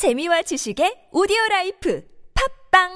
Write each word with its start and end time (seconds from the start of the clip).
재미와 0.00 0.40
지식의 0.40 1.12
오디오 1.12 1.36
라이프 1.50 2.02
팝빵 2.72 2.88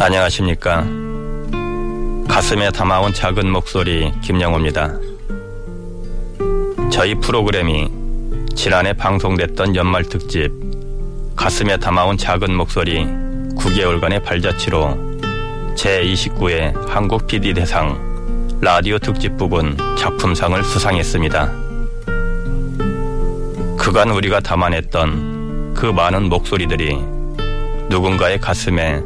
안녕하십니까. 0.00 0.86
가슴에 2.26 2.70
담아온 2.70 3.12
작은 3.12 3.50
목소리 3.50 4.10
김영호입니다. 4.22 4.98
저희 6.90 7.14
프로그램이 7.16 8.01
지난해 8.54 8.92
방송됐던 8.92 9.74
연말 9.76 10.04
특집 10.04 10.50
가슴에 11.34 11.76
담아온 11.78 12.16
작은 12.16 12.54
목소리 12.54 13.04
9개월간의 13.56 14.22
발자취로 14.22 15.20
제29회 15.74 16.88
한국 16.88 17.26
PD 17.26 17.54
대상 17.54 18.58
라디오 18.60 18.98
특집 18.98 19.36
부분 19.36 19.76
작품상을 19.98 20.62
수상했습니다. 20.62 21.52
그간 23.78 24.10
우리가 24.10 24.40
담아냈던 24.40 25.74
그 25.74 25.86
많은 25.86 26.28
목소리들이 26.28 26.96
누군가의 27.88 28.40
가슴에 28.40 29.02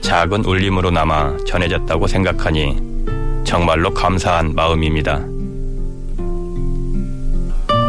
작은 0.00 0.44
울림으로 0.44 0.90
남아 0.90 1.38
전해졌다고 1.46 2.06
생각하니 2.06 3.44
정말로 3.44 3.92
감사한 3.92 4.54
마음입니다. 4.54 5.33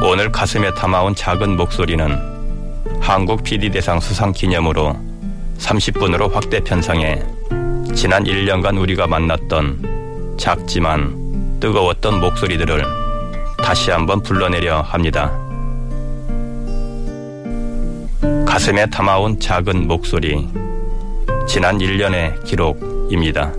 오늘 0.08 0.32
가슴에 0.32 0.72
담아온 0.76 1.16
작은 1.16 1.58
목소리는 1.58 2.16
한국 3.02 3.44
PD대상 3.44 4.00
수상 4.00 4.32
기념으로 4.34 4.96
30분으로 5.58 6.32
확대 6.32 6.60
편성해 6.60 7.24
지난 7.96 8.24
1년간 8.24 8.80
우리가 8.80 9.08
만났던 9.08 10.36
작지만 10.38 11.58
뜨거웠던 11.60 12.20
목소리들을 12.20 12.86
다시 13.58 13.90
한번 13.90 14.22
불러내려 14.22 14.82
합니다. 14.82 15.32
가슴에 18.46 18.86
담아온 18.86 19.40
작은 19.40 19.88
목소리. 19.88 20.48
지난 21.48 21.80
1년의 21.80 22.44
기록입니다. 22.44 23.52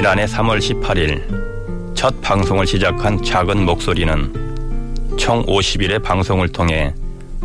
지난해 0.00 0.24
3월 0.24 0.56
18일 0.56 1.94
첫 1.94 2.22
방송을 2.22 2.66
시작한 2.66 3.22
작은 3.22 3.66
목소리는 3.66 4.32
총 5.18 5.44
50일의 5.44 6.02
방송을 6.02 6.48
통해 6.48 6.94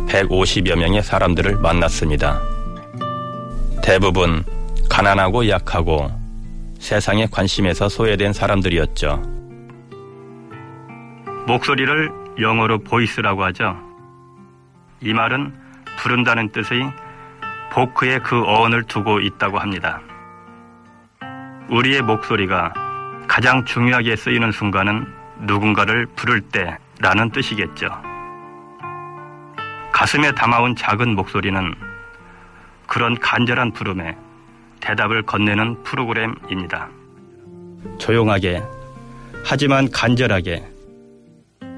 150여 0.08 0.74
명의 0.74 1.02
사람들을 1.02 1.56
만났습니다. 1.56 2.40
대부분 3.82 4.42
가난하고 4.88 5.46
약하고 5.50 6.10
세상의 6.78 7.28
관심에서 7.30 7.90
소외된 7.90 8.32
사람들이었죠. 8.32 9.22
목소리를 11.46 12.10
영어로 12.40 12.78
보이스라고 12.78 13.44
하죠. 13.44 13.76
이 15.02 15.12
말은 15.12 15.52
부른다는 15.98 16.50
뜻의 16.52 16.90
보크에 17.70 18.20
그 18.20 18.42
어원을 18.42 18.84
두고 18.84 19.20
있다고 19.20 19.58
합니다. 19.58 20.00
우리의 21.70 22.02
목소리가 22.02 22.72
가장 23.26 23.64
중요하게 23.64 24.16
쓰이는 24.16 24.52
순간은 24.52 25.06
누군가를 25.40 26.06
부를 26.16 26.40
때라는 26.40 27.30
뜻이겠죠. 27.30 27.88
가슴에 29.92 30.32
담아온 30.32 30.76
작은 30.76 31.14
목소리는 31.14 31.74
그런 32.86 33.18
간절한 33.18 33.72
부름에 33.72 34.16
대답을 34.80 35.22
건네는 35.22 35.82
프로그램입니다. 35.82 36.88
조용하게, 37.98 38.62
하지만 39.44 39.90
간절하게 39.90 40.64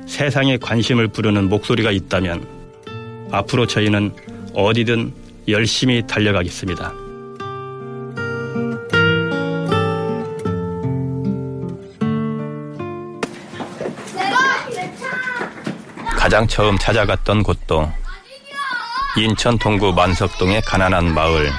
세상의 0.06 0.59
관심을 0.59 1.09
부르는 1.09 1.48
목소리가 1.48 1.91
있다면 1.91 2.47
앞으로 3.31 3.66
저희는 3.66 4.15
어디든 4.54 5.12
열심히 5.48 6.06
달려가겠습니다. 6.06 7.07
가장 16.28 16.47
처음 16.47 16.77
찾아갔던 16.77 17.43
곳도 17.43 17.91
인천 19.16 19.59
동구 19.59 19.94
만석동의 19.94 20.61
가난한 20.61 21.15
마을 21.15 21.50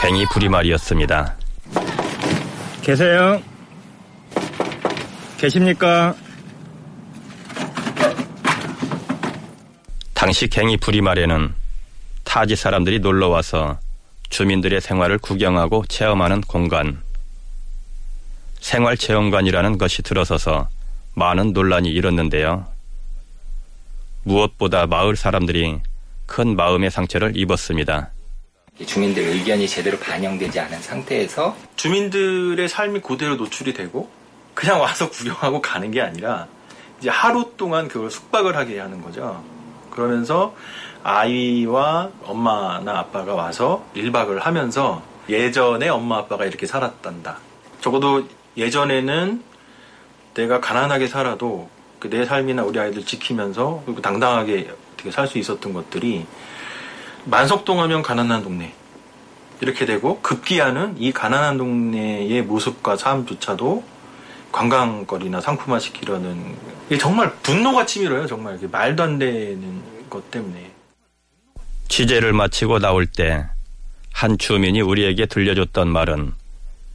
괭이 0.00 0.24
부리말이었습니다. 0.32 1.36
계세요? 2.80 3.38
계십니까? 5.36 6.14
당시 10.14 10.48
괭이 10.48 10.78
부리말에는 10.78 11.54
타지 12.24 12.56
사람들이 12.56 13.00
놀러와서 13.00 13.78
주민들의 14.30 14.80
생활을 14.80 15.18
구경하고 15.18 15.84
체험하는 15.86 16.40
공간, 16.40 17.02
생활체험관이라는 18.58 19.76
것이 19.76 20.00
들어서서 20.00 20.66
많은 21.12 21.52
논란이 21.52 21.90
일었는데요. 21.90 22.74
무엇보다 24.26 24.86
마을 24.86 25.14
사람들이 25.14 25.80
큰 26.26 26.56
마음의 26.56 26.90
상처를 26.90 27.36
입었습니다. 27.36 28.10
주민들 28.84 29.22
의견이 29.22 29.68
제대로 29.68 29.98
반영되지 29.98 30.58
않은 30.58 30.82
상태에서 30.82 31.56
주민들의 31.76 32.68
삶이 32.68 33.00
그대로 33.00 33.36
노출이 33.36 33.72
되고 33.72 34.10
그냥 34.52 34.80
와서 34.80 35.08
구경하고 35.08 35.62
가는 35.62 35.92
게 35.92 36.02
아니라 36.02 36.48
이제 36.98 37.08
하루 37.08 37.52
동안 37.56 37.86
그걸 37.86 38.10
숙박을 38.10 38.56
하게 38.56 38.80
하는 38.80 39.00
거죠. 39.00 39.44
그러면서 39.90 40.54
아이와 41.04 42.10
엄마나 42.24 42.98
아빠가 42.98 43.34
와서 43.34 43.86
1박을 43.94 44.40
하면서 44.40 45.02
예전에 45.28 45.88
엄마 45.88 46.18
아빠가 46.18 46.44
이렇게 46.44 46.66
살았단다. 46.66 47.38
적어도 47.80 48.26
예전에는 48.56 49.42
내가 50.34 50.60
가난하게 50.60 51.06
살아도 51.06 51.70
그 52.08 52.16
내 52.16 52.24
삶이나 52.24 52.62
우리 52.64 52.78
아이들 52.78 53.04
지키면서 53.04 53.82
그리고 53.84 54.00
당당하게 54.00 54.70
어떻게 54.94 55.10
살 55.10 55.26
수 55.26 55.38
있었던 55.38 55.72
것들이 55.72 56.26
만석동 57.24 57.80
하면 57.82 58.02
가난한 58.02 58.42
동네. 58.42 58.72
이렇게 59.60 59.86
되고 59.86 60.20
급기야는 60.20 60.96
이 60.98 61.12
가난한 61.12 61.56
동네의 61.58 62.42
모습과 62.42 62.96
삶조차도 62.96 63.82
관광거리나 64.52 65.40
상품화 65.40 65.78
시키려는 65.78 66.54
이게 66.86 66.98
정말 66.98 67.32
분노가 67.42 67.84
치밀어요 67.86 68.26
정말. 68.26 68.56
이게 68.56 68.66
말도 68.66 69.02
안 69.02 69.18
되는 69.18 69.82
것 70.08 70.30
때문에. 70.30 70.70
취재를 71.88 72.32
마치고 72.32 72.78
나올 72.78 73.06
때 73.06 73.44
한 74.12 74.38
주민이 74.38 74.80
우리에게 74.80 75.26
들려줬던 75.26 75.88
말은 75.88 76.32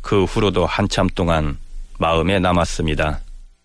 그 0.01 0.23
후로도 0.23 0.65
한참 0.65 1.07
동안 1.13 1.59
마음에 1.99 2.39
남았습니다. 2.39 3.19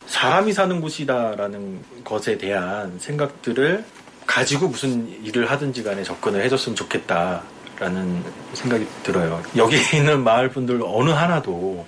사람이 0.06 0.52
사는 0.52 0.80
곳이다라는 0.80 1.82
것에 2.04 2.38
대한 2.38 2.98
생각들을 2.98 3.84
가지고 4.26 4.68
무슨 4.68 5.08
일을 5.24 5.50
하든지 5.50 5.82
간에 5.82 6.02
접근을 6.02 6.42
해줬으면 6.44 6.76
좋겠다라는 6.76 8.24
생각이 8.54 8.86
들어요. 9.02 9.42
여기 9.56 9.76
있는 9.96 10.24
마을 10.24 10.48
분들 10.48 10.80
어느 10.84 11.10
하나도 11.10 11.86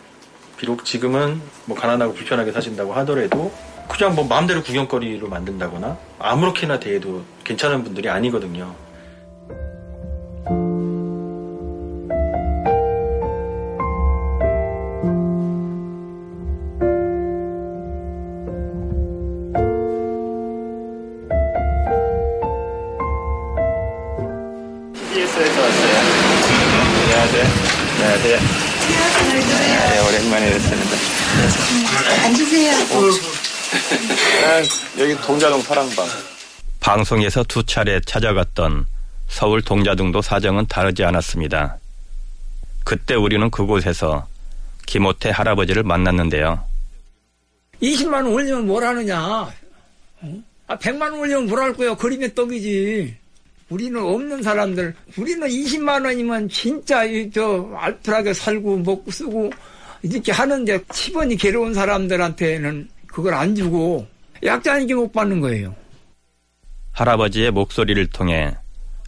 비록 0.56 0.84
지금은 0.84 1.40
뭐 1.66 1.76
가난하고 1.76 2.14
불편하게 2.14 2.52
사신다고 2.52 2.92
하더라도 2.94 3.52
그냥 3.88 4.14
뭐 4.14 4.26
마음대로 4.26 4.62
구경거리로 4.62 5.28
만든다거나 5.28 5.96
아무렇게나 6.18 6.78
대해도 6.78 7.22
괜찮은 7.44 7.84
분들이 7.84 8.08
아니거든요. 8.08 8.74
아, 34.58 35.00
여기 35.00 35.14
동자동 35.22 35.62
파랑방. 35.62 36.04
방송에서 36.80 37.44
두 37.44 37.62
차례 37.64 38.00
찾아갔던 38.00 38.86
서울 39.28 39.62
동자등도 39.62 40.20
사정은 40.20 40.66
다르지 40.66 41.04
않았습니다. 41.04 41.76
그때 42.84 43.14
우리는 43.14 43.48
그곳에서 43.50 44.26
김호태 44.86 45.30
할아버지를 45.30 45.84
만났는데요. 45.84 46.60
20만 47.80 48.14
원 48.14 48.26
올리면 48.26 48.66
뭘 48.66 48.82
하느냐? 48.84 49.20
어? 50.22 50.42
아, 50.66 50.76
100만 50.76 51.02
원 51.02 51.14
올리면 51.20 51.46
뭘 51.46 51.60
할 51.60 51.72
거야? 51.74 51.94
그림의 51.94 52.34
떡이지. 52.34 53.14
우리는 53.68 54.02
없는 54.02 54.42
사람들, 54.42 54.92
우리는 55.18 55.46
20만 55.46 56.04
원이면 56.04 56.48
진짜 56.48 57.04
이, 57.04 57.30
저 57.30 57.70
알뜰하게 57.76 58.32
살고 58.34 58.78
먹고 58.78 59.10
쓰고 59.10 59.50
이렇게 60.02 60.32
하는데 60.32 60.78
10원이 60.78 61.38
괴로운 61.38 61.74
사람들한테는 61.74 62.88
그걸 63.06 63.34
안 63.34 63.54
주고 63.54 64.06
약자니까 64.42 64.94
못 64.94 65.12
받는 65.12 65.40
거예요. 65.40 65.74
할아버지의 66.92 67.50
목소리를 67.50 68.06
통해 68.08 68.54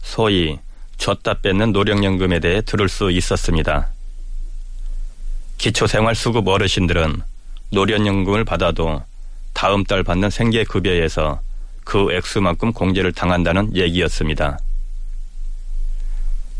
소위 0.01 0.59
줬다 0.97 1.35
뺏는 1.41 1.71
노령연금에 1.71 2.39
대해 2.39 2.61
들을 2.61 2.87
수 2.87 3.11
있었습니다. 3.11 3.89
기초생활수급 5.57 6.47
어르신들은 6.47 7.21
노령연금을 7.71 8.45
받아도 8.45 9.03
다음 9.53 9.83
달 9.83 10.03
받는 10.03 10.29
생계급여에서 10.29 11.41
그 11.83 12.11
액수만큼 12.13 12.73
공제를 12.73 13.11
당한다는 13.11 13.75
얘기였습니다. 13.75 14.59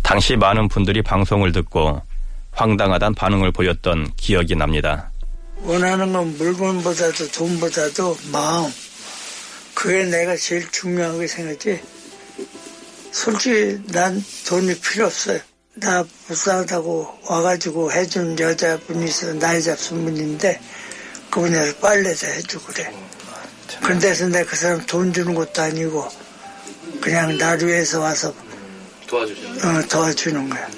당시 0.02 0.36
많은 0.36 0.68
분들이 0.68 1.02
방송을 1.02 1.52
듣고 1.52 2.02
황당하단 2.52 3.16
반응을 3.16 3.52
보였던 3.52 4.12
기억이 4.18 4.56
납니다. 4.56 5.11
원하는 5.64 6.12
건 6.12 6.38
물건보다도 6.38 7.32
돈보다도 7.32 8.18
마음. 8.32 8.72
그게 9.74 10.06
내가 10.06 10.36
제일 10.36 10.70
중요하게 10.72 11.28
생각했지. 11.28 11.82
솔직히 13.12 13.80
난 13.92 14.24
돈이 14.48 14.80
필요 14.80 15.06
없어요. 15.06 15.40
나 15.76 16.04
불쌍하다고 16.28 17.20
와가지고 17.24 17.92
해준 17.92 18.38
여자분이 18.38 19.06
있어 19.06 19.34
나이 19.34 19.62
잡순 19.62 20.04
분인데 20.04 20.60
그분이 21.30 21.76
빨래도 21.80 22.28
해주고 22.28 22.66
그래. 22.74 22.94
그런데서 23.82 24.28
내가 24.28 24.50
그 24.50 24.56
사람 24.56 24.86
돈 24.86 25.14
주는 25.14 25.34
것도 25.34 25.62
아니고 25.62 26.08
그냥 27.00 27.38
나를 27.38 27.68
위해서 27.68 28.02
와서 28.02 28.34
도와주시는 29.08 29.66
어, 29.66 29.82
도와주는 29.88 30.50
거야. 30.50 30.70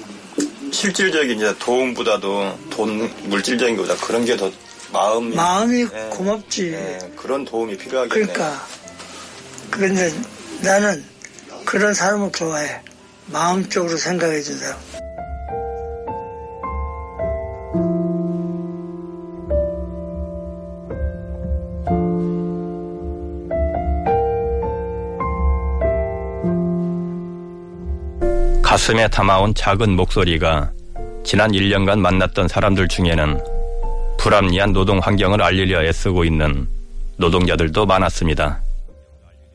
실질적인 0.70 1.38
이제 1.38 1.54
도움보다도 1.58 2.58
돈 2.70 3.10
물질적인 3.28 3.76
것보다 3.76 3.96
그런 4.06 4.24
게 4.24 4.36
더 4.36 4.50
마음이 4.94 5.34
마음이 5.34 5.88
네. 5.88 6.08
고맙지. 6.10 6.70
네, 6.70 6.98
그런 7.16 7.44
도움이 7.44 7.76
필요하겠네요. 7.76 8.32
그러니까. 8.32 8.66
그런데 9.68 10.12
나는 10.62 11.04
그런 11.64 11.92
사람을 11.92 12.30
좋아해. 12.30 12.80
마음적으로 13.26 13.96
생각해 13.96 14.40
준 14.40 14.56
사람. 14.56 14.78
가슴에 28.62 29.08
담아온 29.08 29.54
작은 29.54 29.96
목소리가 29.96 30.72
지난 31.24 31.50
1년간 31.50 31.98
만났던 31.98 32.46
사람들 32.46 32.86
중에는 32.86 33.53
불합리한 34.24 34.72
노동 34.72 35.00
환경을 35.00 35.42
알리려 35.42 35.84
애쓰고 35.84 36.24
있는 36.24 36.66
노동자들도 37.18 37.84
많았습니다. 37.84 38.58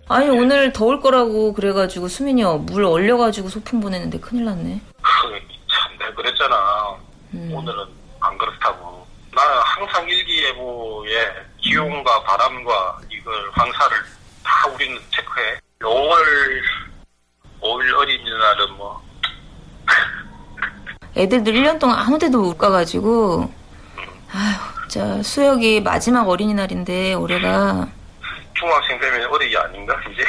아니 0.08 0.30
오늘 0.30 0.72
더울 0.72 1.02
거라고 1.02 1.54
그래가지고 1.54 2.08
수민이요 2.08 2.60
물 2.60 2.86
얼려가지고 2.86 3.50
소풍 3.50 3.80
보내는데 3.80 4.20
큰일 4.20 4.46
났네. 4.46 4.80
참, 5.02 5.98
내가 5.98 6.14
그랬잖아. 6.14 6.96
음. 7.34 7.52
오늘은 7.52 7.84
안 8.20 8.38
그렇다고. 8.38 9.08
나는 9.34 9.54
항상 9.64 10.08
일기예보에 10.08 11.34
기온과 11.58 12.22
바람과 12.22 13.00
이걸 13.10 13.50
황사를 13.54 13.98
다 14.44 14.70
우리는 14.72 14.96
체크해. 15.10 15.60
5월 15.82 16.16
5일 17.62 17.98
어린이날은 17.98 18.74
뭐 18.78 19.02
애들들 21.18 21.54
1년 21.54 21.80
동안 21.80 21.98
아무 21.98 22.20
데도 22.20 22.40
못 22.40 22.56
가가지고 22.56 23.59
아휴 24.40 24.88
진짜 24.88 25.22
수혁이 25.22 25.82
마지막 25.82 26.28
어린이날인데 26.30 27.14
올해가 27.16 27.88
중학생 28.58 28.98
되면 29.00 29.30
어린이 29.30 29.56
아닌가 29.58 29.94
이제. 30.12 30.24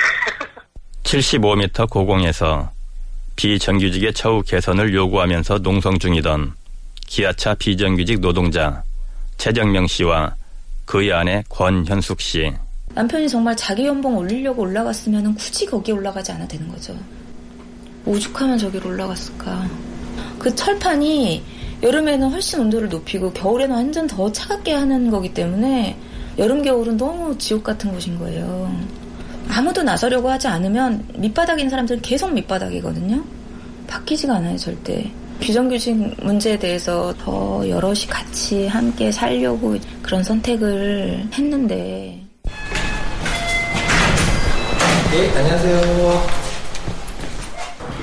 75m 1.39 1.89
고공에서 1.89 2.71
비정규직의 3.37 4.13
처우 4.15 4.43
개선을 4.43 4.93
요구하면서 4.95 5.59
농성 5.59 5.99
중이던 5.99 6.55
기아차 7.07 7.55
비정규직 7.55 8.21
노동자 8.21 8.83
최정명 9.39 9.87
씨와 9.87 10.35
그의 10.87 11.13
아내 11.13 11.43
권현숙 11.49 12.21
씨. 12.21 12.53
남편이 12.93 13.29
정말 13.29 13.57
자기 13.57 13.87
연봉 13.87 14.17
올리려고 14.17 14.63
올라갔으면 14.63 15.37
굳이 15.37 15.65
거기에 15.67 15.95
올라가지 15.95 16.33
않아도 16.33 16.49
되는 16.49 16.69
거죠. 16.69 16.97
오죽하면 18.05 18.59
저기로 18.59 18.91
올라갔을까. 18.91 19.69
그 20.39 20.55
철판이 20.55 21.60
여름에는 21.83 22.31
훨씬 22.31 22.61
온도를 22.61 22.89
높이고 22.89 23.33
겨울에는 23.33 23.75
완전 23.75 24.07
더 24.07 24.31
차갑게 24.31 24.73
하는 24.75 25.11
거기 25.11 25.33
때문에 25.33 25.97
여름 26.39 26.63
겨울은 26.63 26.97
너무 26.97 27.37
지옥 27.39 27.65
같은 27.65 27.91
곳인 27.93 28.19
거예요. 28.19 28.75
아무도 29.49 29.83
나서려고 29.83 30.31
하지 30.31 30.47
않으면 30.47 31.05
밑바닥인 31.17 31.71
사람들은 31.71 32.03
계속 32.03 32.33
밑바닥이거든요. 32.33 33.23
바뀌지가 33.87 34.37
않아요, 34.37 34.57
절대. 34.57 35.11
비정규직 35.41 35.97
문제에 36.23 36.59
대해서 36.59 37.15
더 37.19 37.67
여럿이 37.67 38.07
같이 38.07 38.67
함께 38.67 39.11
살려고 39.11 39.77
그런 40.03 40.23
선택을 40.23 41.29
했는데 41.33 42.21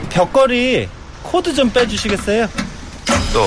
벽걸이 0.10 0.88
코드 1.24 1.54
좀 1.54 1.70
빼주시겠어요? 1.72 2.67
또 3.38 3.44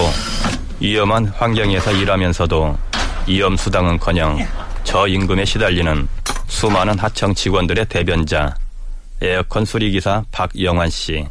위험한 0.78 1.26
환경에서 1.26 1.90
일하면서도 1.90 2.78
위험 3.26 3.56
수당은커녕 3.56 4.38
저임금에 4.84 5.44
시달리는 5.44 6.06
수많은 6.46 6.96
하청 6.96 7.34
직원들의 7.34 7.86
대변자 7.86 8.54
에어컨 9.20 9.64
수리기사 9.64 10.24
박영환 10.30 10.90
씨. 10.90 11.26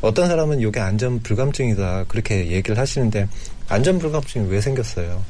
어떤 0.00 0.28
사람은 0.28 0.60
이게 0.60 0.80
안전 0.80 1.20
불감증이다 1.22 2.04
그렇게 2.04 2.50
얘기를 2.52 2.78
하시는데 2.78 3.28
안전 3.68 3.98
불감증이 3.98 4.48
왜 4.48 4.62
생겼어요? 4.62 5.22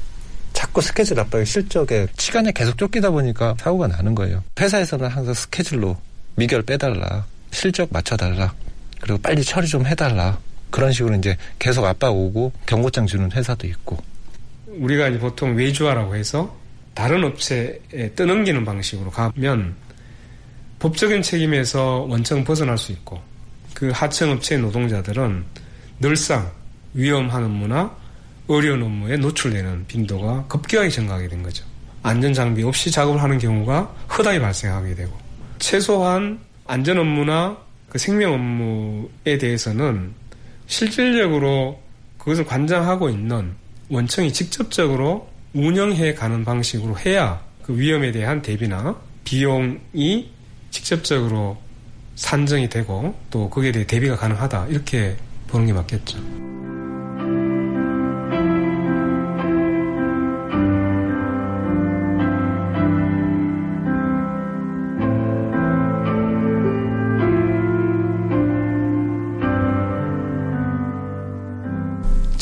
자꾸 0.53 0.81
스케줄 0.81 1.19
압박에 1.19 1.45
실적에 1.45 2.07
시간에 2.17 2.53
계속 2.53 2.79
쫓기다 2.79 3.11
보니까 3.11 3.57
사고가 3.59 3.89
나는 3.89 4.15
거예요. 4.15 4.45
회사에서는 4.61 5.09
항상 5.09 5.35
스케줄로 5.35 5.97
미결 6.37 6.63
빼달라, 6.63 7.27
실적 7.51 7.89
맞춰달라, 7.91 8.55
그리고 9.01 9.19
빨리 9.21 9.43
처리 9.43 9.67
좀 9.67 9.85
해달라 9.85 10.39
그런 10.75 10.91
식으로 10.91 11.15
이제 11.15 11.37
계속 11.61 11.85
압박 11.85 12.11
오고 12.11 12.51
경고장 12.67 13.07
주는 13.07 13.31
회사도 13.31 13.65
있고 13.69 13.97
우리가 14.67 15.07
이제 15.07 15.21
보통 15.21 15.55
외주화라고 15.55 16.17
해서 16.17 16.53
다른 16.95 17.23
업체에 17.23 18.13
떠넘기는 18.17 18.65
방식으로 18.65 19.13
가면 19.13 19.77
법적인 20.81 21.23
책임에서 21.23 22.07
원청 22.09 22.43
벗어날 22.43 22.77
수 22.77 22.91
있고 22.91 23.23
그 23.73 23.93
하청 23.95 24.33
업체 24.33 24.57
노동자들은 24.57 25.45
늘상 26.01 26.51
위험한 26.95 27.45
업무나 27.45 27.97
어려운 28.49 28.83
업무에 28.83 29.17
노출되는 29.17 29.87
빈도가 29.87 30.47
급격하게 30.49 30.89
증가하게 30.89 31.29
된 31.29 31.45
거죠. 31.45 31.65
안전 32.03 32.35
장비 32.35 32.65
없이 32.65 32.91
작업을 32.91 33.23
하는 33.23 33.39
경우가 33.39 33.95
허다히 34.19 34.41
발생하게 34.41 34.97
되고 34.97 35.17
최소한 35.61 36.41
안전 36.67 36.99
업무나 36.99 37.57
그 37.89 37.99
생명 37.99 38.35
업무에 38.35 39.39
대해서는 39.39 40.24
실질적으로 40.67 41.81
그것을 42.19 42.45
관장하고 42.45 43.11
있는 43.11 43.53
원청이 43.89 44.33
직접적으로 44.33 45.29
운영해 45.53 46.15
가는 46.15 46.45
방식으로 46.45 46.99
해야 46.99 47.43
그 47.63 47.79
위험에 47.79 48.13
대한 48.13 48.43
대비나 48.43 48.97
비용이 49.25 50.31
직접적으로 50.71 51.59
산정이 52.17 52.69
되고 52.69 53.15
또 53.31 53.51
거기에 53.51 53.73
대해 53.73 53.87
대비가 53.87 54.17
가능하다 54.17 54.69
이렇게 54.69 55.17
보는 55.49 55.67
게 55.67 55.73
맞겠죠. 55.73 56.54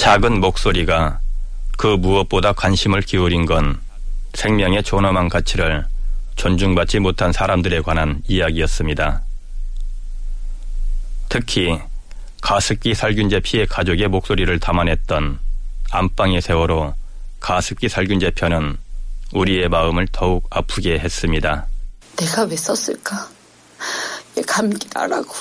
작은 0.03 0.41
목소리가 0.41 1.21
그 1.79 1.87
무엇보다 1.87 2.53
관심을 2.53 3.03
기울인 3.03 3.47
건 3.47 3.81
생명의 4.35 4.83
존엄한 4.83 5.29
가치를 5.29 5.87
존중받지 6.35 6.99
못한 6.99 7.33
사람들에 7.33 7.83
관한 7.83 8.21
이야기였습니다. 8.27 9.23
특히 11.29 11.79
가습기 12.41 12.97
살균제 12.97 13.39
피해 13.45 13.65
가족의 13.65 14.09
목소리를 14.09 14.59
담아냈던 14.59 15.39
안방의 15.93 16.43
세월호 16.43 16.95
가습기 17.39 17.89
살균제 17.89 18.33
편은 18.33 18.79
우리의 19.33 19.69
마음을 19.69 20.09
더욱 20.11 20.49
아프게 20.51 20.99
했습니다. 20.99 21.69
내가 22.17 22.43
왜 22.43 22.57
썼을까? 22.57 23.29
얘 24.37 24.43
감기 24.43 24.85
나라고 24.93 25.33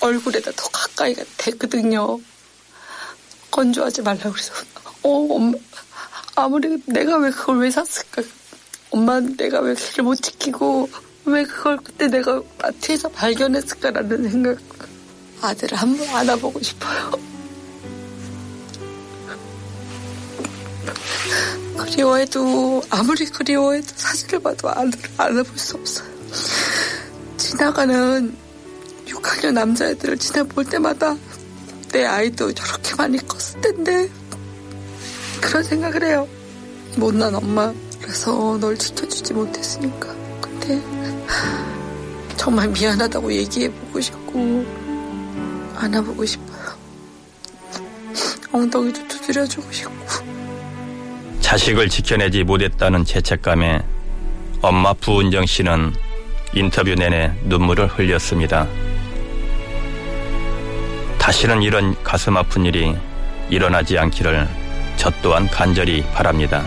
얼굴에다 0.00 0.50
더 0.54 0.68
가까이가 0.68 1.24
됐거든요. 1.38 2.20
건조하지 3.62 4.02
말라고 4.02 4.32
그래서 4.32 4.52
어 5.04 5.10
엄마 5.30 5.56
아무리 6.34 6.82
내가 6.86 7.18
왜 7.18 7.30
그걸 7.30 7.58
왜 7.60 7.70
샀을까? 7.70 8.22
엄마 8.90 9.20
내가 9.20 9.60
왜 9.60 9.74
걔를 9.74 10.04
못 10.04 10.16
지키고 10.16 10.88
왜 11.26 11.44
그걸 11.44 11.76
그때 11.76 12.08
내가 12.08 12.42
마트에서 12.58 13.08
발견했을까라는 13.10 14.28
생각 14.30 14.58
아들을 15.40 15.76
한 15.78 15.96
번 15.96 16.08
안아보고 16.08 16.60
싶어요. 16.62 17.12
그리워해도 21.76 22.82
아무리 22.90 23.24
그리워해도 23.26 23.86
사진을 23.96 24.40
봐도 24.40 24.70
아들을 24.70 25.10
안아볼 25.16 25.58
수 25.58 25.76
없어요. 25.76 26.08
지나가는 27.36 28.34
6학년 29.06 29.52
남자애들을 29.52 30.16
지나볼 30.18 30.64
때마다 30.64 31.16
내 31.92 32.06
아이도 32.06 32.52
저렇게 32.52 32.94
많이 32.96 33.18
컸을 33.18 33.60
텐데 33.60 34.08
그런 35.40 35.62
생각을 35.62 36.04
해요. 36.04 36.26
못난 36.96 37.34
엄마라서 37.34 38.58
널 38.58 38.76
지켜주지 38.76 39.34
못했으니까. 39.34 40.08
근데 40.40 40.80
정말 42.36 42.68
미안하다고 42.68 43.32
얘기해보고 43.32 44.00
싶고 44.00 44.64
안아보고 45.76 46.24
싶어요. 46.24 46.62
엉덩이도 48.52 49.08
두드려주고 49.08 49.70
싶고. 49.70 49.92
자식을 51.40 51.90
지켜내지 51.90 52.44
못했다는 52.44 53.04
죄책감에 53.04 53.82
엄마 54.62 54.94
부은정 54.94 55.44
씨는 55.44 55.92
인터뷰 56.54 56.94
내내 56.94 57.32
눈물을 57.44 57.86
흘렸습니다. 57.88 58.66
다시는 61.22 61.62
이런 61.62 61.94
가슴 62.02 62.36
아픈 62.36 62.66
일이 62.66 62.96
일어나지 63.48 63.96
않기를 63.96 64.48
저 64.96 65.08
또한 65.22 65.48
간절히 65.48 66.02
바랍니다. 66.12 66.64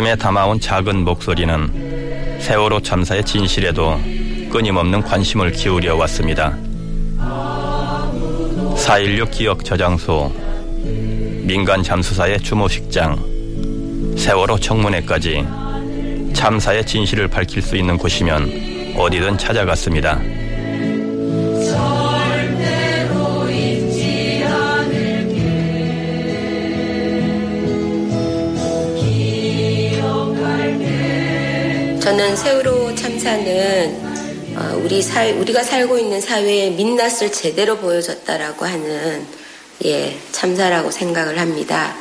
가슴에 0.00 0.16
담아온 0.16 0.58
작은 0.58 1.04
목소리는 1.04 2.40
세월호 2.40 2.80
참사의 2.80 3.22
진실에도 3.22 4.00
끊임없는 4.50 5.02
관심을 5.02 5.52
기울여 5.52 5.94
왔습니다. 5.96 6.56
4.16 7.18 9.30
기억 9.30 9.62
저장소, 9.62 10.32
민간 11.42 11.82
잠수사의 11.82 12.40
추모식장, 12.40 13.22
세월호 14.16 14.58
청문회까지 14.58 15.44
참사의 16.32 16.86
진실을 16.86 17.28
밝힐 17.28 17.60
수 17.60 17.76
있는 17.76 17.98
곳이면 17.98 18.94
어디든 18.96 19.36
찾아갔습니다. 19.36 20.18
저는 32.00 32.34
세월호 32.34 32.94
참사는 32.94 34.56
어, 34.56 34.80
우리 34.82 35.02
사 35.02 35.26
우리가 35.26 35.62
살고 35.62 35.98
있는 35.98 36.18
사회의 36.18 36.70
민낯을 36.70 37.30
제대로 37.30 37.76
보여줬다라고 37.76 38.64
하는 38.64 39.26
예 39.84 40.16
참사라고 40.32 40.90
생각을 40.90 41.38
합니다. 41.38 41.94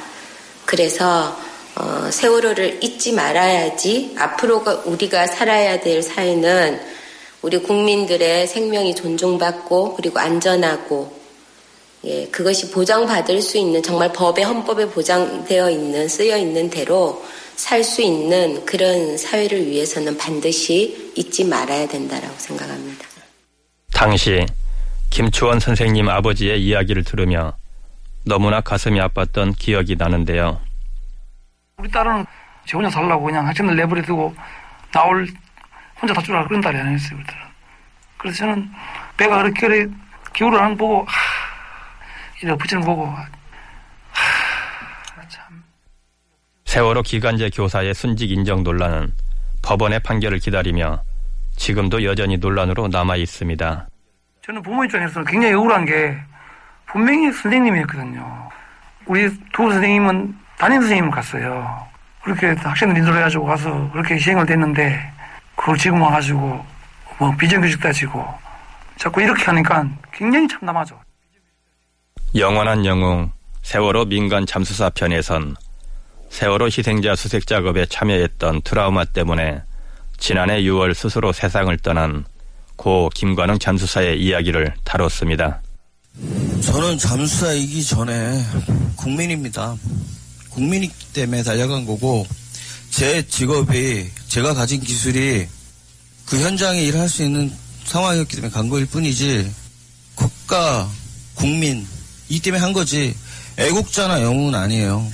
그래서 0.64 1.38
어, 1.76 2.10
세월호를 2.10 2.82
잊지 2.82 3.12
말아야지 3.12 4.16
앞으로 4.18 4.64
우리가 4.86 5.28
살아야 5.28 5.82
될 5.82 6.02
사회는 6.02 6.80
우리 7.42 7.58
국민들의 7.58 8.48
생명이 8.48 8.96
존중받고 8.96 9.96
그리고 9.96 10.20
안전하고 10.20 11.12
예 12.06 12.28
그것이 12.28 12.72
보장받을 12.72 13.42
수 13.42 13.58
있는 13.58 13.84
정말 13.84 14.14
법의 14.14 14.46
헌법에 14.46 14.88
보장되어 14.88 15.70
있는 15.70 16.08
쓰여 16.08 16.38
있는 16.38 16.70
대로 16.70 17.22
살 17.60 17.84
수 17.84 18.02
있는 18.02 18.66
그런 18.66 19.18
사회를 19.18 19.68
위해서는 19.68 20.18
반드시 20.18 21.12
잊지 21.16 21.44
말아야 21.44 21.88
된다라고 21.90 22.34
생각합니다. 22.38 23.06
당시 23.94 24.46
김추원 25.10 25.60
선생님 25.60 26.08
아버지의 26.08 26.64
이야기를 26.64 27.04
들으며 27.04 27.58
너무나 28.26 28.62
가슴이 28.62 28.98
아팠던 29.02 29.58
기억이 29.60 29.98
나는데요. 29.98 30.62
우리 31.78 31.92
딸은 31.92 32.26
지 32.66 32.76
혼자 32.78 32.90
살라고 32.90 33.26
그냥 33.26 33.46
학생들 33.46 33.76
내버려 33.76 34.02
두고 34.04 34.34
나올 34.94 35.28
혼자 36.02 36.14
다 36.14 36.22
줄라 36.22 36.48
그런 36.48 36.62
딸이 36.62 36.78
아니었어요. 36.78 37.18
우리 37.18 37.26
딸은. 37.26 37.42
그래서 38.18 38.38
저는 38.38 38.70
배가 39.18 39.44
그렇게 39.44 39.88
기울을 40.34 40.58
안 40.60 40.78
보고 40.78 41.02
하, 41.04 41.12
이래 42.42 42.56
붙이는 42.56 42.84
보고 42.86 43.14
세월호 46.70 47.02
기간제 47.02 47.50
교사의 47.50 47.96
순직 47.96 48.30
인정 48.30 48.62
논란은 48.62 49.12
법원의 49.64 50.02
판결을 50.02 50.38
기다리며 50.38 51.02
지금도 51.56 52.04
여전히 52.04 52.38
논란으로 52.38 52.90
남아 52.90 53.16
있습니다. 53.16 53.88
저는 54.46 54.62
부모 54.62 54.86
입장에서는 54.86 55.26
굉장히 55.26 55.56
억울한 55.56 55.86
게 55.86 56.16
분명히 56.86 57.32
선생님이었거든요. 57.32 58.50
우리 59.08 59.28
두 59.52 59.72
선생님은 59.72 60.38
담임 60.60 60.82
선생님을 60.82 61.10
갔어요. 61.10 61.88
그렇게 62.22 62.50
학생들 62.50 63.00
인솔해가지고 63.00 63.46
가서 63.46 63.90
그렇게 63.92 64.20
시행을 64.20 64.46
됐는데 64.46 65.12
그걸 65.56 65.76
지금 65.76 66.00
와가지고 66.04 66.64
뭐 67.18 67.36
비정규직 67.36 67.82
따지고 67.82 68.24
자꾸 68.96 69.24
이렇게 69.24 69.44
하니까 69.46 69.88
굉장히 70.12 70.48
참담하죠. 70.48 71.02
영원한 72.36 72.86
영웅 72.86 73.32
세월호 73.64 74.06
민간 74.06 74.46
잠수사 74.46 74.92
편에선 74.92 75.56
세월호 76.30 76.68
희생자 76.68 77.16
수색 77.16 77.48
작업에 77.48 77.86
참여했던 77.86 78.62
트라우마 78.62 79.06
때문에 79.06 79.62
지난해 80.18 80.62
6월 80.62 80.94
스스로 80.94 81.32
세상을 81.34 81.76
떠난 81.80 82.26
고 82.76 83.10
김관웅 83.14 83.60
잠수사의 83.60 84.22
이야기를 84.22 84.74
다뤘습니다. 84.84 85.62
저는 86.62 86.98
잠수사이기 86.98 87.84
전에 87.84 88.44
국민입니다. 88.96 89.76
국민이기 90.50 91.14
때문에 91.14 91.44
달려간 91.44 91.86
거고 91.86 92.26
제 92.90 93.26
직업이 93.28 94.10
제가 94.28 94.54
가진 94.54 94.82
기술이 94.82 95.48
그 96.26 96.40
현장에 96.40 96.82
일할 96.82 97.10
수 97.10 97.24
있는 97.24 97.52
상황이었기 97.86 98.36
때문에 98.36 98.52
간 98.52 98.70
거일 98.70 98.86
뿐이지 98.86 99.52
국가, 100.16 100.88
국민 101.36 101.86
이 102.28 102.40
때문에 102.40 102.62
한 102.62 102.74
거지 102.74 103.16
애국자나 103.58 104.22
영웅은 104.22 104.56
아니에요. 104.56 105.06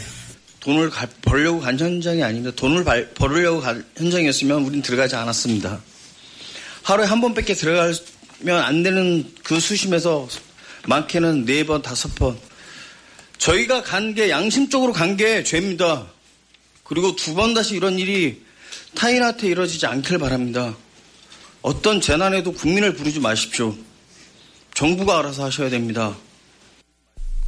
돈을 0.65 0.89
가, 0.89 1.07
벌려고 1.22 1.60
간 1.60 1.77
현장이 1.79 2.24
아닙니다. 2.24 2.51
돈을 2.55 2.84
발, 2.84 3.07
벌으려고 3.13 3.62
간 3.62 3.86
현장이었으면 3.98 4.63
우린 4.63 4.81
들어가지 4.81 5.15
않았습니다. 5.15 5.79
하루에 6.81 7.05
한 7.05 7.22
번밖에 7.22 7.53
들어가면 7.53 7.93
안 8.63 8.81
되는 8.81 9.31
그 9.43 9.60
수심에서 9.60 10.27
많게는 10.88 11.45
네 11.45 11.63
번, 11.67 11.84
다섯 11.84 12.15
번. 12.15 12.36
저희가 13.38 13.84
간 13.84 14.15
게 14.15 14.31
양심적으로 14.31 14.91
간 14.91 15.17
게 15.17 15.43
죄입니다. 15.43 16.07
그리고 16.84 17.15
두 17.15 17.36
번 17.36 17.53
다시 17.53 17.75
이런 17.75 18.00
일이 18.00 18.41
타인한테 18.95 19.48
이루어지지 19.50 19.86
않길 19.86 20.17
바랍니다. 20.17 20.75
어떤 21.62 22.01
재난에도 22.01 22.53
국민을 22.53 22.95
부르지 22.95 23.19
마십시오. 23.19 23.75
정부가 24.74 25.19
알아서 25.19 25.45
하셔야 25.45 25.69
됩니다. 25.69 26.15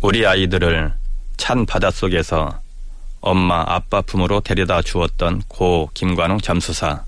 우리 0.03 0.24
아이들을 0.25 0.93
찬 1.38 1.65
바닷속에서 1.65 2.62
엄마 3.21 3.63
아빠 3.67 4.01
품으로 4.01 4.41
데려다 4.41 4.81
주었던 4.81 5.43
고 5.47 5.89
김관웅 5.93 6.39
잠수사. 6.39 7.03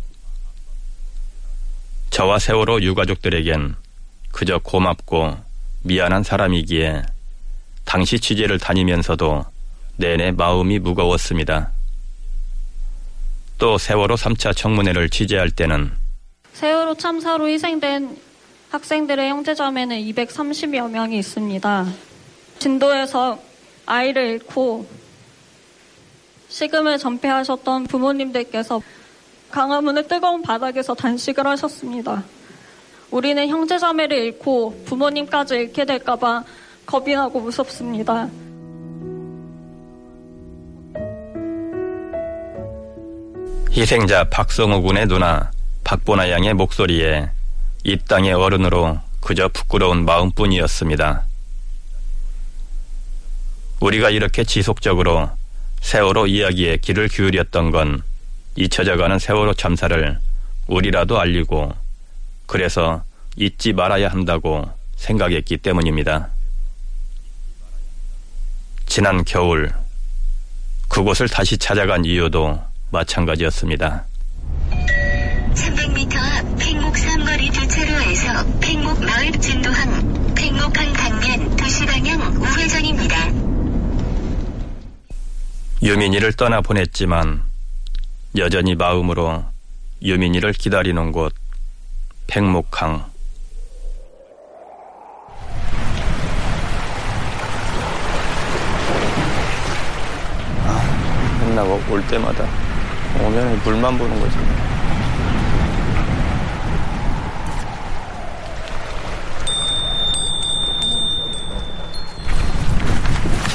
저와 2.10 2.40
세월호 2.40 2.82
유가족들에겐 2.82 3.76
그저 4.32 4.60
고맙고 4.60 5.38
미안한 5.84 6.24
사람이기에 6.24 7.04
당시 7.86 8.20
취재를 8.20 8.60
다니면서도 8.60 9.46
내내 9.98 10.32
마음이 10.32 10.80
무거웠습니다. 10.80 11.72
또 13.58 13.78
세월호 13.78 14.16
3차 14.16 14.56
청문회를 14.56 15.10
취재할 15.10 15.52
때는 15.52 15.92
세월호 16.54 16.96
참사로 16.96 17.48
희생된 17.48 18.18
학생들의 18.70 19.30
형제자매는 19.30 19.98
230여 19.98 20.90
명이 20.90 21.18
있습니다. 21.20 21.86
진도에서 22.60 23.40
아이를 23.86 24.28
잃고 24.28 24.88
식음을 26.50 26.98
전폐하셨던 26.98 27.86
부모님들께서 27.86 28.82
강화문의 29.52 30.08
뜨거운 30.08 30.42
바닥에서 30.42 30.94
단식을 30.94 31.46
하셨습니다. 31.48 32.24
우리는 33.12 33.48
형제자매를 33.48 34.18
잃고 34.18 34.84
부모님까지 34.86 35.56
잃게 35.56 35.86
될까봐 35.86 36.44
겁이 36.86 37.14
나고 37.14 37.40
무섭습니다. 37.40 38.30
희생자 43.72 44.28
박성우 44.30 44.82
군의 44.82 45.08
누나 45.08 45.52
박보나 45.84 46.30
양의 46.32 46.54
목소리에 46.56 47.30
이 47.84 47.98
땅의 47.98 48.34
어른으로 48.34 49.00
그저 49.22 49.48
부끄러운 49.48 50.06
마음뿐이었습니다. 50.06 51.24
우리가 53.80 54.10
이렇게 54.10 54.44
지속적으로 54.44 55.30
세월호 55.82 56.28
이야기에 56.28 56.78
귀를 56.78 57.08
기울였던 57.08 57.72
건 57.72 58.02
잊혀져가는 58.56 59.18
세월호 59.18 59.54
참사를 59.54 60.20
우리라도 60.68 61.20
알리고 61.20 61.74
그래서 62.46 63.04
잊지 63.38 63.74
말아야 63.74 64.10
한다고 64.10 64.70
생각했기 64.98 65.58
때문입니다. 65.58 66.30
지난 68.86 69.24
겨울 69.24 69.72
그곳을 70.90 71.30
다시 71.30 71.58
찾아간 71.58 72.04
이유도 72.06 72.62
마찬가지였습니다. 72.92 74.06
300m 75.54 76.16
앞 76.16 76.58
팽목 76.58 76.98
삼거리 76.98 77.50
교차로에서 77.50 78.60
팽목 78.60 79.04
마을 79.04 79.32
진도항 79.34 80.34
팽목항 80.36 80.94
방면 80.94 81.56
2시 81.56 81.88
방향 81.88 82.22
우회전입니다. 82.42 83.49
유민이를 85.82 86.34
떠나 86.34 86.60
보냈지만 86.60 87.42
여전히 88.38 88.76
마음으로 88.76 89.46
유민이를 90.02 90.52
기다리는 90.54 91.12
곳 91.14 91.34
팽목항 92.28 93.10
아, 100.66 101.46
맨날 101.46 101.66
올 101.66 102.06
때마다 102.08 102.46
오면 103.24 103.64
물만 103.64 103.98
보는 103.98 104.20
거지. 104.20 104.69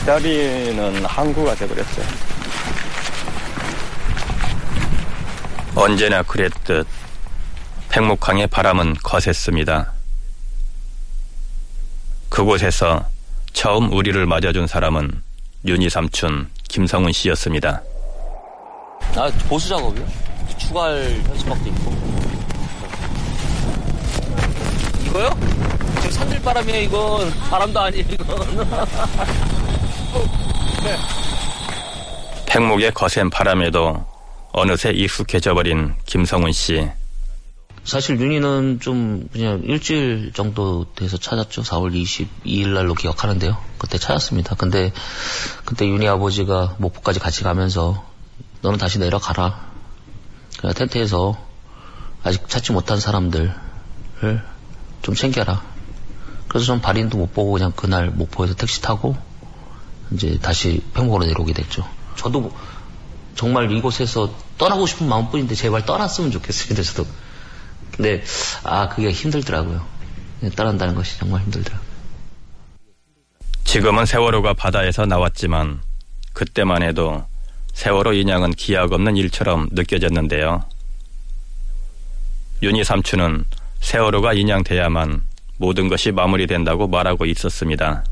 기다리는 0.05 1.03
항구가 1.07 1.55
돼버렸어요. 1.55 2.05
언제나 5.75 6.23
그랬듯 6.23 6.87
팽목항의 7.89 8.49
바람은 8.49 8.97
거셌습니다. 9.03 9.93
그곳에서 12.29 13.07
처음 13.55 13.91
우리를 13.95 14.27
맞아준 14.27 14.67
사람은 14.67 15.23
윤희 15.65 15.89
삼촌 15.89 16.51
김성훈 16.69 17.11
씨였습니다. 17.11 17.83
아, 19.17 19.31
보수 19.49 19.71
작업이요? 19.71 20.07
추가할 20.59 21.23
현수막도 21.29 21.69
있고. 21.71 21.93
이거요? 25.07 25.31
지금 25.97 26.11
산들바람이에요, 26.11 26.81
이건. 26.83 27.31
바람도 27.49 27.81
아니에요, 27.81 28.05
이건. 28.11 29.45
네. 30.83 30.97
팽목의 32.47 32.93
거센 32.93 33.31
바람에도 33.31 34.07
어느새 34.53 34.91
익숙해져 34.91 35.55
버린 35.55 35.95
김성훈 36.07 36.53
씨. 36.53 36.89
사실 37.85 38.19
윤희는 38.19 38.81
좀 38.81 39.29
그냥 39.33 39.61
일주일 39.65 40.33
정도 40.33 40.87
돼서 40.95 41.19
찾았죠. 41.19 41.63
4월 41.63 41.93
22일 41.93 42.69
날로 42.69 42.95
기억하는데요. 42.95 43.57
그때 43.79 43.99
찾았습니다. 43.99 44.55
근데 44.55 44.93
그때 45.65 45.87
윤희 45.87 46.07
아버지가 46.09 46.77
목포까지 46.79 47.21
같이 47.21 47.43
가면서 47.43 48.05
너는 48.63 48.79
다시 48.79 48.99
내려가라. 48.99 49.61
그냥 50.59 50.75
텐트에서 50.75 51.37
아직 52.23 52.49
찾지 52.49 52.73
못한 52.73 53.01
사람들을 53.01 53.55
좀 55.03 55.15
챙겨라. 55.15 55.63
그래서 56.49 56.67
전 56.67 56.81
발인도 56.81 57.19
못 57.19 57.35
보고 57.35 57.53
그냥 57.53 57.73
그날 57.77 58.09
목포에서 58.09 58.55
택시 58.55 58.81
타고 58.81 59.15
이제 60.13 60.39
다시 60.41 60.83
팽목으로 60.95 61.25
내려오게 61.27 61.53
됐죠. 61.53 61.89
저도 62.17 62.53
정말 63.35 63.71
이곳에서 63.71 64.33
떠나고 64.59 64.87
싶은 64.87 65.09
마음뿐인데 65.09 65.55
제발 65.55 65.85
떠났으면. 65.85 66.31
근데 66.31 66.83
저도 66.83 67.07
근데 67.97 68.25
아 68.65 68.89
그게 68.89 69.11
힘들더라고요. 69.11 69.85
떠난다는 70.57 70.95
것이 70.95 71.19
정말 71.19 71.43
힘들더라고요. 71.43 71.95
지금은 73.65 74.07
세월호가 74.07 74.55
바다에서 74.55 75.07
나왔지만 75.07 75.81
그때만 76.33 76.83
해도 76.83 77.25
세월호 77.73 78.13
인양은 78.13 78.53
기약 78.53 78.93
없는 78.93 79.17
일처럼 79.17 79.69
느껴졌는데요. 79.73 80.65
윤희 82.63 82.85
삼촌은 82.85 83.45
세월호가 83.81 84.33
인양돼야만 84.35 85.23
모든 85.59 85.89
것이 85.89 86.13
마무리된다고 86.13 86.89
말하고 86.89 87.27
있었습니다. 87.27 88.05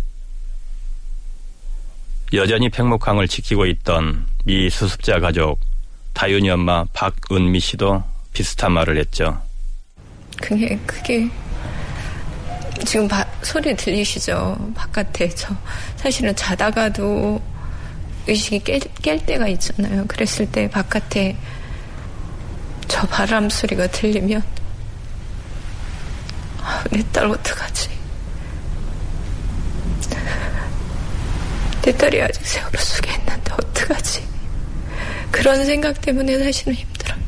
여전히 2.34 2.70
팽목항을 2.70 3.28
지키고 3.28 3.66
있던 3.66 4.26
미 4.44 4.70
수습자 4.70 5.20
가족 5.20 5.60
다윤이 6.14 6.48
엄마 6.50 6.84
박은미 6.92 7.60
씨도 7.60 8.02
비슷한 8.32 8.72
말을 8.72 8.96
했죠. 8.96 9.40
그게 10.40 10.78
그게 10.86 11.28
지금 12.86 13.06
바, 13.06 13.24
소리 13.42 13.76
들리시죠? 13.76 14.72
바깥에 14.74 15.28
저 15.30 15.54
사실은 15.96 16.34
자다가도 16.34 17.40
의식이 18.26 18.60
깰, 18.60 18.80
깰 19.02 19.26
때가 19.26 19.46
있잖아요. 19.48 20.06
그랬을 20.06 20.50
때 20.50 20.68
바깥에 20.70 21.36
저 22.88 23.06
바람 23.08 23.50
소리가 23.50 23.86
들리면 23.88 24.42
아, 26.62 26.84
내딸 26.90 27.26
어떡하지? 27.26 28.01
내 31.82 31.92
딸이 31.96 32.22
아직 32.22 32.46
세월호 32.46 32.78
속에 32.78 33.12
있는데 33.12 33.52
어떡하지? 33.52 34.24
그런 35.32 35.64
생각 35.64 36.00
때문에 36.00 36.38
사실은 36.38 36.74
힘들어요. 36.74 37.20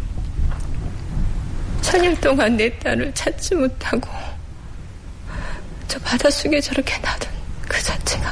천일 1.83 2.21
동안 2.21 2.57
내 2.57 2.79
딸을 2.79 3.13
찾지 3.15 3.57
못하고 3.57 4.09
저 5.89 5.99
바닷속에 6.01 6.61
저렇게 6.61 6.97
놔둔 6.99 7.31
그 7.69 7.83
자체가 7.83 8.31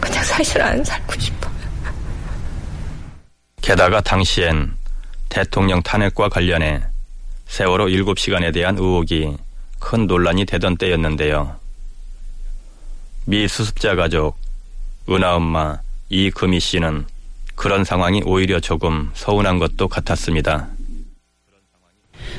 그냥 0.00 0.24
사실 0.24 0.60
안 0.60 0.84
살고 0.84 1.18
싶어요. 1.18 1.50
게다가 3.62 4.00
당시엔 4.00 4.74
대통령 5.28 5.82
탄핵과 5.82 6.28
관련해 6.28 6.82
세월호 7.46 7.86
7시간에 7.86 8.52
대한 8.52 8.76
의혹이 8.76 9.36
큰 9.78 10.06
논란이 10.06 10.44
되던 10.44 10.76
때였는데요. 10.76 11.58
미 13.24 13.48
수습자 13.48 13.94
가족 13.94 14.36
은하 15.10 15.34
엄마 15.34 15.78
이금희 16.08 16.60
씨는 16.60 17.04
그런 17.56 17.84
상황이 17.84 18.22
오히려 18.24 18.60
조금 18.60 19.10
서운한 19.14 19.58
것도 19.58 19.88
같았습니다. 19.88 20.68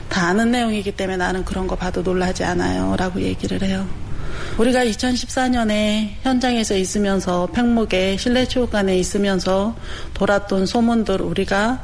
다 0.08 0.28
아는 0.28 0.52
내용이기 0.52 0.94
때문에 0.94 1.18
나는 1.18 1.44
그런 1.44 1.68
거 1.68 1.76
봐도 1.76 2.02
놀라지 2.02 2.44
않아요. 2.44 2.96
라고 2.98 3.22
얘기를 3.22 3.62
해요. 3.62 3.86
우리가 4.58 4.86
2014년에 4.86 6.12
현장에서 6.22 6.76
있으면서 6.76 7.48
팽목에 7.48 8.18
실내체육관에 8.18 8.98
있으면서 8.98 9.76
돌았던 10.14 10.66
소문들 10.66 11.22
우리가 11.22 11.84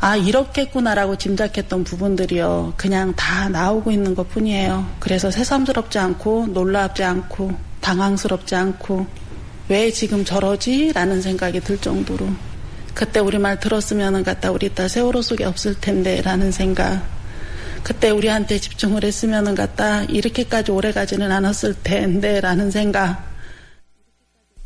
아, 0.00 0.14
이렇겠구나라고 0.14 1.16
짐작했던 1.16 1.82
부분들이요. 1.82 2.74
그냥 2.76 3.14
다 3.16 3.48
나오고 3.48 3.90
있는 3.90 4.14
것 4.14 4.28
뿐이에요. 4.28 4.86
그래서 5.00 5.28
새삼스럽지 5.28 5.98
않고, 5.98 6.48
놀랍지 6.52 7.02
않고, 7.02 7.52
당황스럽지 7.80 8.54
않고, 8.54 9.08
왜 9.68 9.90
지금 9.90 10.24
저러지? 10.24 10.92
라는 10.92 11.20
생각이 11.20 11.60
들 11.60 11.78
정도로. 11.78 12.28
그때 12.94 13.20
우리 13.20 13.38
말 13.38 13.60
들었으면은 13.60 14.24
갖다 14.24 14.50
우리 14.50 14.74
딸 14.74 14.88
세월호 14.88 15.22
속에 15.22 15.44
없을 15.44 15.74
텐데, 15.74 16.22
라는 16.22 16.50
생각. 16.50 17.06
그때 17.82 18.10
우리한테 18.10 18.58
집중을 18.58 19.04
했으면은 19.04 19.54
갖다 19.54 20.04
이렇게까지 20.04 20.72
오래 20.72 20.90
가지는 20.90 21.30
않았을 21.30 21.74
텐데, 21.82 22.40
라는 22.40 22.70
생각. 22.70 23.28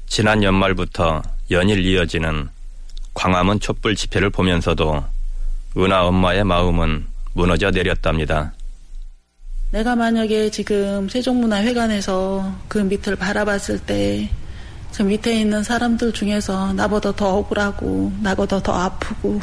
지난 0.06 0.42
연말부터 0.42 1.22
연일 1.50 1.84
이어지는 1.84 2.48
광화문 3.14 3.60
촛불 3.60 3.96
집회를 3.96 4.30
보면서도 4.30 5.04
은하 5.76 6.06
엄마의 6.06 6.44
마음은 6.44 7.06
무너져 7.34 7.70
내렸답니다. 7.70 8.52
내가 9.70 9.96
만약에 9.96 10.50
지금 10.50 11.08
세종문화회관에서 11.08 12.54
그 12.68 12.78
밑을 12.78 13.16
바라봤을 13.16 13.78
때 13.80 14.28
그 14.94 15.02
밑에 15.02 15.40
있는 15.40 15.62
사람들 15.62 16.12
중에서 16.12 16.72
나보다 16.74 17.12
더 17.12 17.38
억울하고 17.38 18.12
나보다 18.20 18.62
더 18.62 18.72
아프고 18.72 19.40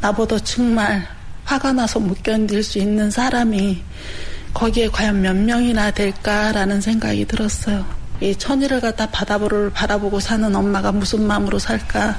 나보다 0.00 0.38
정말 0.38 1.06
화가 1.44 1.72
나서 1.72 2.00
못 2.00 2.22
견딜 2.22 2.62
수 2.62 2.78
있는 2.78 3.10
사람이 3.10 3.82
거기에 4.52 4.88
과연 4.88 5.20
몇 5.20 5.36
명이나 5.36 5.90
될까라는 5.90 6.80
생각이 6.80 7.26
들었어요. 7.26 7.84
이 8.20 8.34
천일을 8.34 8.80
갖다 8.80 9.08
바다보를 9.10 9.70
바라보고 9.70 10.18
사는 10.18 10.54
엄마가 10.54 10.90
무슨 10.90 11.26
마음으로 11.26 11.58
살까? 11.58 12.16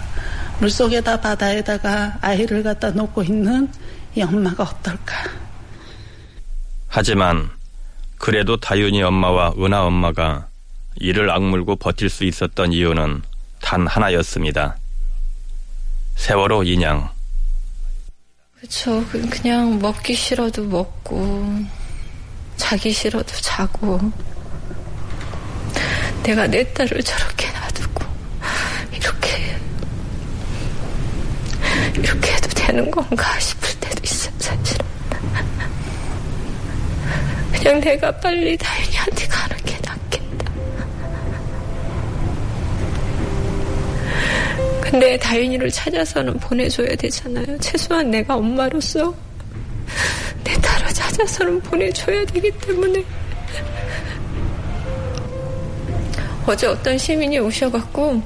물속에다 0.59 1.19
바다에다가 1.19 2.19
아이를 2.21 2.63
갖다 2.63 2.91
놓고 2.91 3.23
있는 3.23 3.69
이 4.15 4.21
엄마가 4.21 4.63
어떨까? 4.63 5.15
하지만 6.87 7.49
그래도 8.17 8.55
다윤이 8.57 9.01
엄마와 9.01 9.53
은하 9.59 9.83
엄마가 9.83 10.46
이를 10.99 11.29
악물고 11.29 11.75
버틸 11.77 12.09
수 12.09 12.23
있었던 12.23 12.73
이유는 12.73 13.21
단 13.61 13.87
하나였습니다. 13.87 14.77
세월호 16.15 16.63
인양. 16.63 17.09
그쵸. 18.59 19.05
그냥 19.29 19.77
먹기 19.79 20.15
싫어도 20.15 20.63
먹고, 20.63 21.63
자기 22.55 22.91
싫어도 22.91 23.35
자고, 23.35 23.99
내가 26.23 26.47
내 26.47 26.73
딸을 26.73 27.03
저렇게 27.03 27.51
놔두고, 27.51 28.03
이렇게, 28.91 29.55
이렇게 31.95 32.31
해도 32.33 32.49
되는 32.49 32.89
건가 32.89 33.39
싶을 33.39 33.79
때도 33.79 34.01
있어요, 34.03 34.33
사실은. 34.39 34.85
그냥 37.53 37.79
내가 37.79 38.11
빨리 38.19 38.57
다윤이한테 38.57 39.27
가는 39.27 39.57
근데 44.89 45.17
다윤이를 45.17 45.69
찾아서는 45.69 46.39
보내줘야 46.39 46.95
되잖아요. 46.95 47.57
최소한 47.59 48.09
내가 48.09 48.37
엄마로서 48.37 49.13
내 50.45 50.53
딸을 50.53 50.93
찾아서는 50.93 51.59
보내줘야 51.59 52.25
되기 52.25 52.49
때문에. 52.51 53.03
어제 56.45 56.67
어떤 56.67 56.97
시민이 56.97 57.37
오셔갖고, 57.39 58.21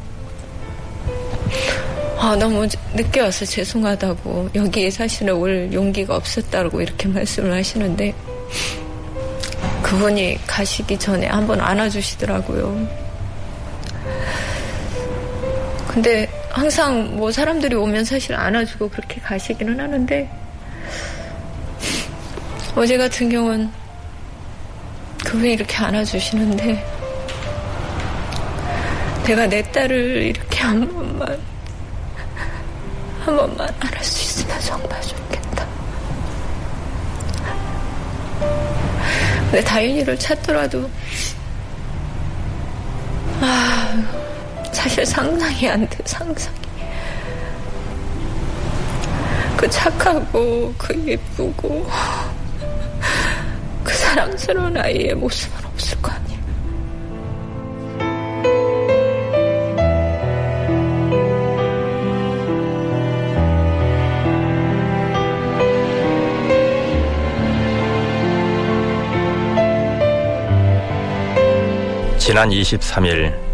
아, 2.20 2.36
너무 2.36 2.68
늦게 2.94 3.22
와서 3.22 3.44
죄송하다고, 3.44 4.52
여기에 4.54 4.92
사실은 4.92 5.34
올 5.34 5.74
용기가 5.74 6.16
없었다고 6.16 6.80
이렇게 6.80 7.08
말씀을 7.08 7.52
하시는데, 7.54 8.14
그분이 9.82 10.38
가시기 10.46 11.00
전에 11.00 11.26
한번 11.26 11.60
안아주시더라고요. 11.60 12.88
근데 15.88 16.30
항상 16.54 17.16
뭐 17.16 17.32
사람들이 17.32 17.76
오면 17.76 18.06
사실 18.06 18.36
안아주고 18.36 18.90
그렇게 18.90 19.22
가시기는 19.22 19.80
하는데, 19.80 20.30
어제 22.76 22.98
같은 22.98 23.30
경우는 23.30 23.72
그분이 25.26 25.54
이렇게 25.54 25.78
안아주시는데, 25.78 26.86
내가 29.26 29.48
내 29.48 29.62
딸을 29.72 30.24
이렇게 30.24 30.60
한 30.60 30.88
번만, 30.94 31.40
한 33.24 33.38
번만 33.38 33.70
안을 33.80 34.04
수 34.04 34.22
있으면 34.24 34.60
정말 34.60 35.02
좋겠다. 35.02 35.68
근데 39.46 39.64
다윤이를 39.64 40.20
찾더라도, 40.20 40.90
아, 43.42 44.31
사실 44.72 45.06
상상이 45.06 45.70
안 45.70 45.88
돼, 45.88 45.98
상상이. 46.06 46.56
그 49.58 49.70
착하고, 49.70 50.74
그 50.78 51.04
예쁘고, 51.06 51.88
그 53.84 53.94
사랑스러운 53.94 54.76
아이의 54.78 55.14
모습은 55.16 55.66
없을 55.66 56.02
거 56.02 56.12
아니야. 56.12 56.32
지난 72.18 72.50
23일 72.50 73.51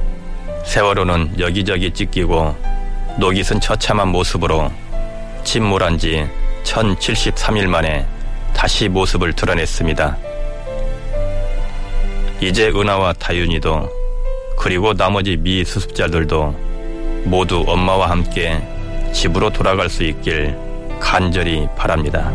세월호는 0.67 1.39
여기저기 1.39 1.91
찢기고 1.91 2.53
녹이 3.17 3.41
쓴 3.41 3.61
처참한 3.61 4.09
모습으로 4.09 4.69
침몰한 5.45 5.97
지 5.97 6.27
1073일 6.63 7.67
만에 7.67 8.05
다시 8.53 8.89
모습을 8.89 9.31
드러냈습니다. 9.31 10.17
이제 12.41 12.67
은하와 12.67 13.13
다윤이도 13.13 13.89
그리고 14.59 14.93
나머지 14.93 15.37
미 15.37 15.63
수습자들도 15.63 17.23
모두 17.23 17.63
엄마와 17.65 18.09
함께 18.09 18.61
집으로 19.13 19.49
돌아갈 19.49 19.89
수 19.89 20.03
있길 20.03 20.57
간절히 20.99 21.65
바랍니다. 21.77 22.29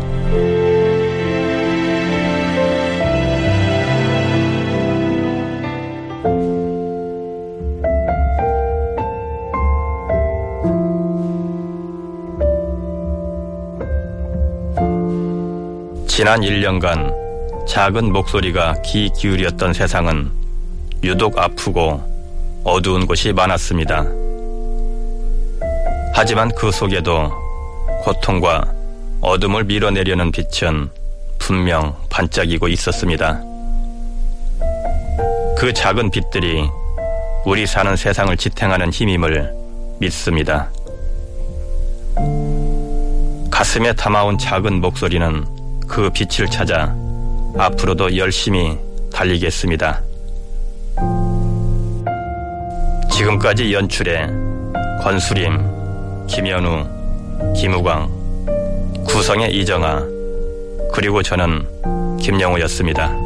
지난 16.23 16.39
1년간 16.39 17.67
작은 17.67 18.13
목소리가 18.13 18.75
귀 18.85 19.09
기울였던 19.09 19.73
세상은 19.73 20.31
유독 21.03 21.37
아프고 21.37 22.01
어두운 22.63 23.05
곳이 23.05 23.33
많았습니다. 23.33 24.05
하지만 26.13 26.49
그 26.55 26.71
속에도 26.71 27.29
고통과 28.03 28.63
어둠을 29.19 29.65
밀어내려는 29.65 30.31
빛은 30.31 30.89
분명 31.39 31.93
반짝이고 32.09 32.69
있었습니다. 32.69 33.41
그 35.57 35.73
작은 35.75 36.09
빛들이 36.09 36.69
우리 37.45 37.67
사는 37.67 37.97
세상을 37.97 38.37
지탱하는 38.37 38.91
힘임을 38.93 39.53
믿습니다. 39.99 40.71
가슴에 43.51 43.91
담아온 43.91 44.37
작은 44.37 44.79
목소리는 44.79 45.52
그 45.93 46.09
빛을 46.09 46.49
찾아 46.49 46.95
앞으로도 47.55 48.17
열심히 48.17 48.75
달리겠습니다. 49.13 50.01
지금까지 53.11 53.71
연출에 53.71 54.27
권수림, 55.03 56.25
김현우, 56.25 56.83
김우광, 57.55 58.09
구성의 59.07 59.55
이정아, 59.55 60.01
그리고 60.91 61.21
저는 61.21 62.17
김영우였습니다. 62.19 63.22